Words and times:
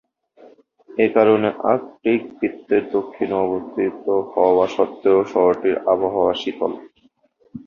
এ 0.89 1.07
কারণে 1.15 1.49
আর্কটিক 1.71 2.21
বৃত্তের 2.37 2.83
দক্ষিণে 2.91 3.35
অবস্থিত 3.45 4.03
হওয়া 4.33 4.65
সত্ত্বেও 4.75 5.19
শহরটির 5.31 5.77
আবহাওয়া 5.93 6.33
শীতল। 6.41 6.71